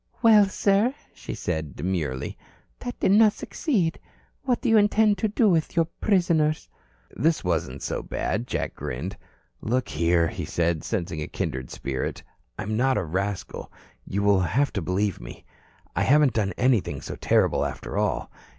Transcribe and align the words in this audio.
"Well, 0.23 0.47
sir," 0.49 0.95
she 1.13 1.35
said, 1.35 1.75
demurely, 1.75 2.35
"that 2.79 2.99
did 2.99 3.11
not 3.11 3.33
succeed. 3.33 3.99
What 4.41 4.59
do 4.59 4.67
you 4.67 4.75
intend 4.75 5.19
to 5.19 5.27
do 5.27 5.47
with 5.47 5.75
your 5.75 5.85
prisoners?" 5.85 6.67
This 7.15 7.43
wasn't 7.43 7.83
so 7.83 8.01
bad. 8.01 8.47
Jack 8.47 8.73
grinned. 8.73 9.15
"Look 9.61 9.89
here," 9.89 10.27
he 10.27 10.43
said, 10.43 10.83
sensing 10.83 11.21
a 11.21 11.27
kindred 11.27 11.69
spirit. 11.69 12.23
"I'm 12.57 12.75
not 12.75 12.97
a 12.97 13.03
rascal. 13.03 13.71
You 14.03 14.23
will 14.23 14.39
have 14.39 14.73
to 14.73 14.81
believe 14.81 15.21
me. 15.21 15.45
I 15.95 16.01
haven't 16.01 16.33
done 16.33 16.53
anything 16.57 17.01
so 17.01 17.15
terrible, 17.15 17.63
after 17.63 17.95
all. 17.95 18.31